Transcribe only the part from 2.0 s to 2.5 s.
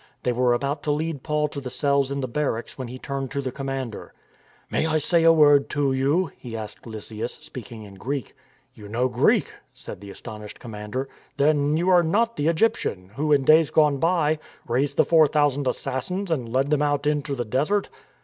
in the